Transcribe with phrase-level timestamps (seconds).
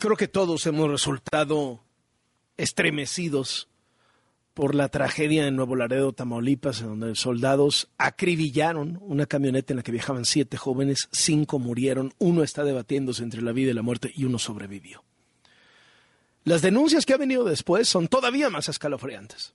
[0.00, 1.80] Creo que todos hemos resultado
[2.56, 3.68] estremecidos
[4.54, 9.82] por la tragedia en Nuevo Laredo, Tamaulipas, en donde soldados acribillaron una camioneta en la
[9.82, 14.12] que viajaban siete jóvenes, cinco murieron, uno está debatiéndose entre la vida y la muerte
[14.14, 15.02] y uno sobrevivió.
[16.44, 19.52] Las denuncias que han venido después son todavía más escalofriantes.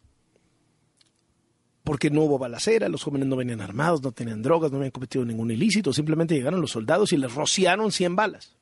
[1.85, 5.23] Porque no hubo balacera, los jóvenes no venían armados, no tenían drogas, no habían cometido
[5.23, 8.57] ningún ilícito, simplemente llegaron los soldados y les rociaron 100 balas.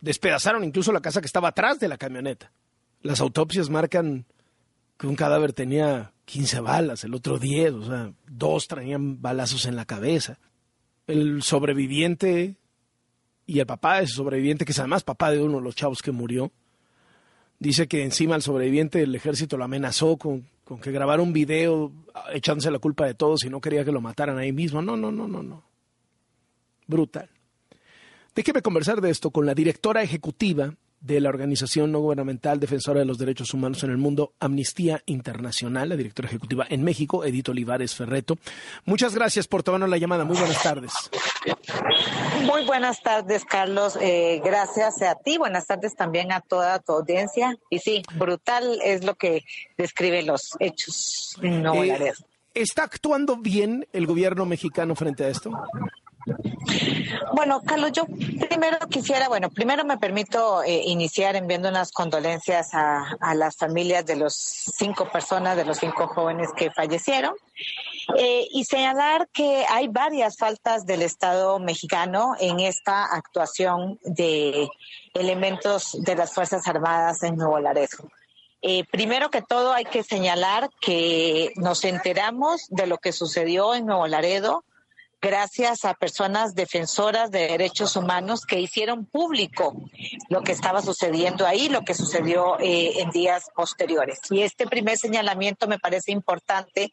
[0.00, 2.52] Despedazaron incluso la casa que estaba atrás de la camioneta.
[3.02, 4.26] Las autopsias marcan
[4.98, 9.76] que un cadáver tenía 15 balas, el otro 10, o sea, dos traían balazos en
[9.76, 10.38] la cabeza.
[11.06, 12.56] El sobreviviente
[13.46, 16.02] y el papá de ese sobreviviente, que es además papá de uno de los chavos
[16.02, 16.52] que murió,
[17.58, 21.92] dice que encima el sobreviviente el ejército lo amenazó con, con que grabara un video
[22.32, 24.82] echándose la culpa de todos y no quería que lo mataran ahí mismo.
[24.82, 25.64] No, no, no, no, no.
[26.86, 27.28] Brutal.
[28.34, 33.06] Déjeme conversar de esto con la directora ejecutiva de la organización no gubernamental defensora de
[33.06, 37.94] los derechos humanos en el mundo, Amnistía Internacional, la directora ejecutiva en México, Edith Olivares
[37.94, 38.36] Ferreto.
[38.84, 40.24] Muchas gracias por tomarnos la llamada.
[40.24, 40.92] Muy buenas tardes.
[42.44, 43.98] Muy buenas tardes, Carlos.
[44.00, 45.38] Eh, gracias a ti.
[45.38, 47.56] Buenas tardes también a toda tu audiencia.
[47.70, 49.42] Y sí, brutal es lo que
[49.78, 52.12] describe los hechos no eh,
[52.52, 55.52] ¿Está actuando bien el gobierno mexicano frente a esto?
[57.34, 58.04] Bueno, Carlos, yo
[58.48, 64.16] primero quisiera, bueno, primero me permito eh, iniciar enviando unas condolencias a, las familias de
[64.16, 67.34] los cinco personas, de los cinco jóvenes que fallecieron.
[68.16, 74.68] Eh, y señalar que hay varias faltas del Estado mexicano en esta actuación de
[75.14, 78.10] elementos de las Fuerzas Armadas en Nuevo Laredo.
[78.62, 83.86] Eh, primero que todo hay que señalar que nos enteramos de lo que sucedió en
[83.86, 84.64] Nuevo Laredo
[85.20, 89.74] gracias a personas defensoras de derechos humanos que hicieron público
[90.28, 94.20] lo que estaba sucediendo ahí, lo que sucedió eh, en días posteriores.
[94.30, 96.92] Y este primer señalamiento me parece importante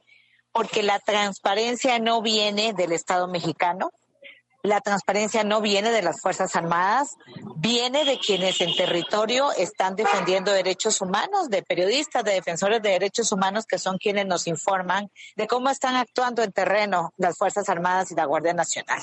[0.51, 3.91] porque la transparencia no viene del Estado mexicano,
[4.63, 7.15] la transparencia no viene de las Fuerzas Armadas,
[7.55, 13.31] viene de quienes en territorio están defendiendo derechos humanos, de periodistas, de defensores de derechos
[13.31, 18.11] humanos, que son quienes nos informan de cómo están actuando en terreno las Fuerzas Armadas
[18.11, 19.01] y la Guardia Nacional.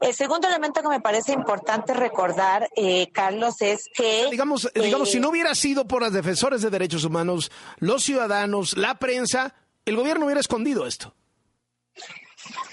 [0.00, 4.28] El segundo elemento que me parece importante recordar, eh, Carlos, es que...
[4.30, 8.98] Digamos, digamos, si no hubiera sido por los defensores de derechos humanos, los ciudadanos, la
[8.98, 9.54] prensa,
[9.84, 11.14] el gobierno hubiera escondido esto.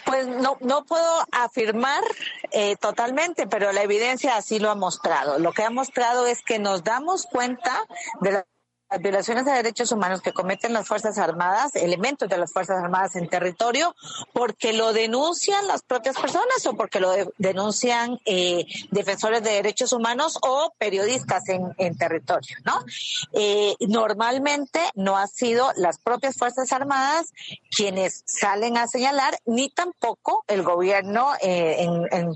[0.06, 2.04] Pues no, no puedo afirmar
[2.52, 5.40] eh, totalmente, pero la evidencia así lo ha mostrado.
[5.40, 7.86] Lo que ha mostrado es que nos damos cuenta
[8.20, 8.44] de
[8.92, 13.16] las violaciones de derechos humanos que cometen las Fuerzas Armadas, elementos de las Fuerzas Armadas
[13.16, 13.96] en territorio,
[14.34, 20.38] porque lo denuncian las propias personas o porque lo denuncian eh, defensores de derechos humanos
[20.42, 22.84] o periodistas en, territorio, ¿no?
[23.32, 27.32] Eh, normalmente no ha sido las propias Fuerzas Armadas
[27.76, 31.88] quienes salen a señalar, ni tampoco el gobierno, eh,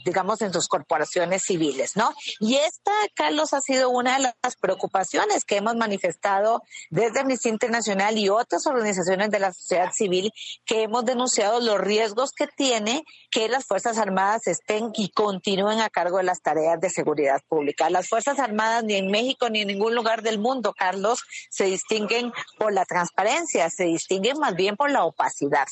[0.05, 2.13] digamos, en sus corporaciones civiles, ¿no?
[2.39, 6.44] Y esta, Carlos, ha sido una de las preocupaciones que hemos manifestado
[6.89, 10.31] desde Amnistía Internacional y otras organizaciones de la sociedad civil
[10.65, 15.89] que hemos denunciado los riesgos que tiene que las Fuerzas Armadas estén y continúen a
[15.89, 17.89] cargo de las tareas de seguridad pública.
[17.89, 22.31] Las Fuerzas Armadas ni en México ni en ningún lugar del mundo, Carlos, se distinguen
[22.57, 25.67] por la transparencia, se distinguen más bien por la opacidad.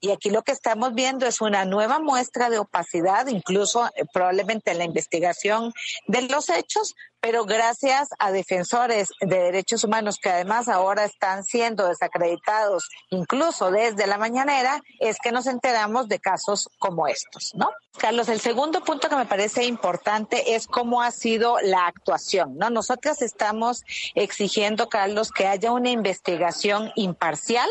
[0.00, 4.70] Y aquí lo que estamos viendo es una nueva muestra de opacidad, incluso eh, probablemente
[4.70, 5.72] en la investigación
[6.06, 11.88] de los hechos, pero gracias a defensores de derechos humanos que además ahora están siendo
[11.88, 17.70] desacreditados incluso desde la mañanera, es que nos enteramos de casos como estos, ¿no?
[17.96, 22.70] Carlos, el segundo punto que me parece importante es cómo ha sido la actuación, ¿no?
[22.70, 23.82] Nosotras estamos
[24.14, 27.68] exigiendo, Carlos, que haya una investigación imparcial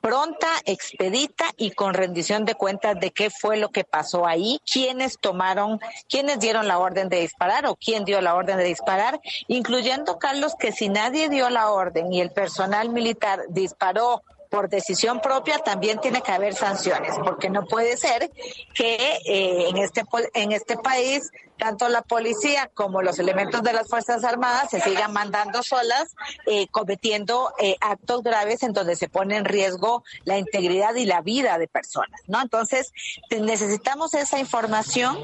[0.00, 5.18] pronta, expedita y con rendición de cuentas de qué fue lo que pasó ahí, quiénes
[5.18, 10.18] tomaron, quiénes dieron la orden de disparar o quién dio la orden de disparar, incluyendo,
[10.18, 15.58] Carlos, que si nadie dio la orden y el personal militar disparó por decisión propia
[15.58, 18.30] también tiene que haber sanciones, porque no puede ser
[18.74, 20.04] que eh, en este
[20.34, 21.30] en este país
[21.60, 26.16] tanto la policía como los elementos de las Fuerzas Armadas se sigan mandando solas,
[26.46, 31.20] eh, cometiendo eh, actos graves en donde se pone en riesgo la integridad y la
[31.20, 32.40] vida de personas, ¿no?
[32.40, 32.92] Entonces,
[33.30, 35.18] necesitamos esa información.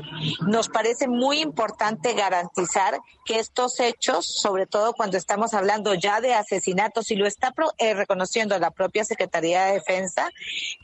[0.46, 6.34] Nos parece muy importante garantizar que estos hechos, sobre todo cuando estamos hablando ya de
[6.34, 10.30] asesinatos, y lo está eh, reconociendo la propia de Defensa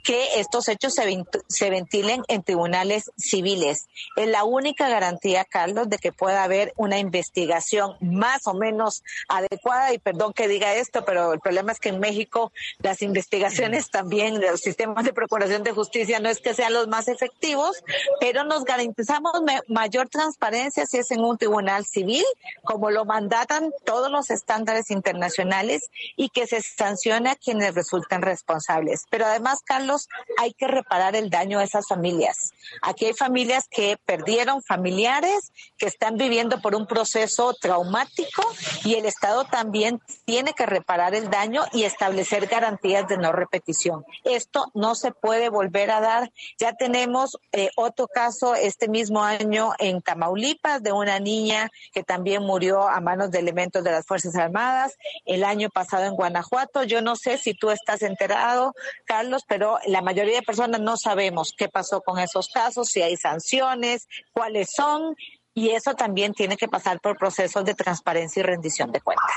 [0.02, 3.88] que estos hechos se, ventilen en tribunales civiles.
[4.16, 9.92] Es la única garantía, Carlos, de que pueda haber una investigación más o menos adecuada.
[9.92, 14.40] Y perdón que diga esto, pero el problema es que en México las investigaciones también
[14.40, 17.82] los sistemas de procuración de justicia no es que sean los más efectivos,
[18.20, 19.32] pero nos garantizamos
[19.68, 22.24] mayor transparencia si es en un tribunal civil,
[22.64, 27.74] como lo mandatan todos los estándares internacionales y que se sancione a quienes
[28.22, 29.04] responsables.
[29.10, 30.08] Pero además, Carlos,
[30.38, 32.52] hay que reparar el daño a esas familias.
[32.80, 38.42] Aquí hay familias que perdieron familiares, que están viviendo por un proceso traumático
[38.84, 44.04] y el Estado también tiene que reparar el daño y establecer garantías de no repetición.
[44.24, 46.32] Esto no se puede volver a dar.
[46.58, 52.42] Ya tenemos eh, otro caso este mismo año en Tamaulipas de una niña que también
[52.42, 54.96] murió a manos de elementos de las Fuerzas Armadas.
[55.24, 56.84] El año pasado en Guanajuato.
[56.84, 58.72] Yo no sé si tú estás enterado,
[59.04, 63.16] Carlos, pero la mayoría de personas no sabemos qué pasó con esos casos, si hay
[63.16, 65.16] sanciones, cuáles son.
[65.54, 69.36] Y eso también tiene que pasar por procesos de transparencia y rendición de cuentas.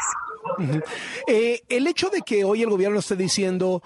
[1.27, 3.81] Eh, el hecho de que hoy el gobierno esté diciendo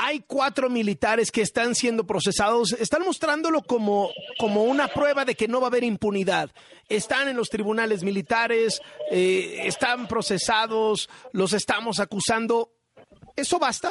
[0.00, 5.48] hay cuatro militares que están siendo procesados, están mostrándolo como, como una prueba de que
[5.48, 6.50] no va a haber impunidad.
[6.88, 8.80] Están en los tribunales militares,
[9.10, 12.70] eh, están procesados, los estamos acusando.
[13.34, 13.90] ¿Eso basta?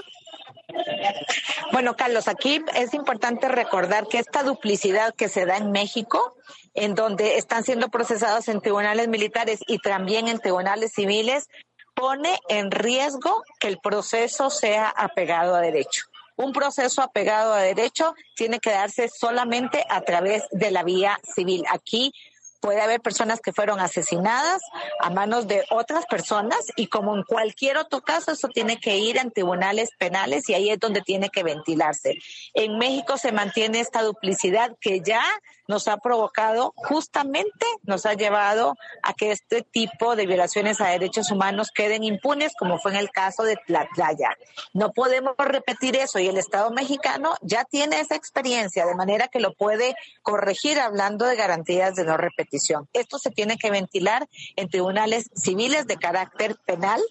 [1.71, 6.35] Bueno, Carlos, aquí es importante recordar que esta duplicidad que se da en México,
[6.73, 11.49] en donde están siendo procesados en tribunales militares y también en tribunales civiles,
[11.93, 16.03] pone en riesgo que el proceso sea apegado a derecho.
[16.35, 21.63] Un proceso apegado a derecho tiene que darse solamente a través de la vía civil.
[21.71, 22.13] Aquí
[22.59, 24.61] puede haber personas que fueron asesinadas
[25.01, 29.17] a manos de otras personas y como en cualquier otro caso, eso tiene que ir
[29.17, 32.15] en tribunales penales y ahí es donde tiene que ventilarse.
[32.53, 35.23] En México se mantiene esta duplicidad que ya
[35.67, 41.29] nos ha provocado, justamente nos ha llevado a que este tipo de violaciones a derechos
[41.29, 44.29] humanos queden impunes, como fue en el caso de Tlatlaya.
[44.73, 49.41] No podemos repetir eso y el Estado mexicano ya tiene esa experiencia, de manera que
[49.41, 52.46] lo puede corregir hablando de garantías de no repetición.
[52.93, 57.01] Esto se tiene que ventilar en tribunales civiles de carácter penal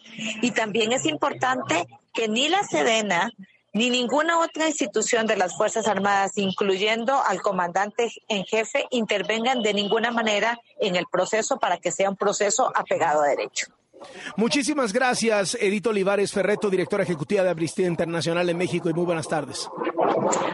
[0.43, 3.33] y también es importante que ni la Sedena
[3.73, 9.75] ni ninguna otra institución de las Fuerzas Armadas, incluyendo al comandante en jefe, intervengan de
[9.75, 13.67] ninguna manera en el proceso para que sea un proceso apegado a derecho.
[14.37, 19.29] Muchísimas gracias, Edito Olivares Ferreto, directora ejecutiva de Amnistía Internacional en México, y muy buenas
[19.29, 19.69] tardes.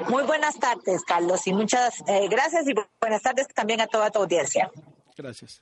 [0.09, 4.21] Muy buenas tardes, Carlos, y muchas eh, gracias y buenas tardes también a toda tu
[4.21, 4.71] audiencia.
[5.17, 5.61] Gracias.